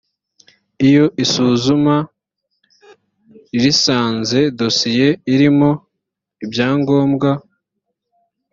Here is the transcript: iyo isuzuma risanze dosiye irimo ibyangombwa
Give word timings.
iyo 0.87 1.05
isuzuma 1.23 1.95
risanze 3.61 4.39
dosiye 4.59 5.07
irimo 5.33 5.69
ibyangombwa 6.43 7.29